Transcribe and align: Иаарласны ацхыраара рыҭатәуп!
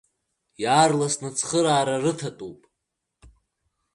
Иаарласны 0.63 1.27
ацхыраара 1.31 1.95
рыҭатәуп! 2.03 2.59